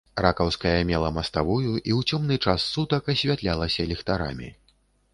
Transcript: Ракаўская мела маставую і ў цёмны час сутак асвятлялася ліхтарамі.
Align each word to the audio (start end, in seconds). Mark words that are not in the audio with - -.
Ракаўская 0.25 0.71
мела 0.91 1.11
маставую 1.17 1.59
і 1.75 1.91
ў 1.97 2.09
цёмны 2.09 2.35
час 2.49 2.67
сутак 2.73 3.13
асвятлялася 3.17 3.91
ліхтарамі. 3.95 4.55